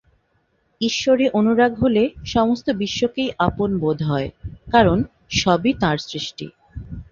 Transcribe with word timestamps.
ঈশ্বরে 0.81 1.25
অনুরাগ 1.33 1.71
হলে 1.75 2.03
সমস্ত 2.25 2.67
বিশ্বকেই 2.73 3.29
আপন 3.39 3.69
বোধ 3.79 3.99
হয়, 4.03 4.29
কারণ 4.71 4.97
সবই 5.33 5.71
তাঁর 5.73 5.97
সৃষ্টি। 6.09 6.45